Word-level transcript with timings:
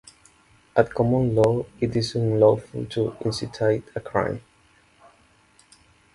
At 0.75 0.95
common 0.95 1.35
law 1.35 1.63
it 1.79 1.95
is 1.95 2.15
unlawful 2.15 2.85
to 2.87 3.15
incite 3.23 3.83
a 3.95 3.99
crime. 3.99 4.41